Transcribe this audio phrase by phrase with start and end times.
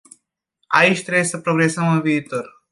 [0.67, 2.63] Aici trebuie să progresăm în viitor.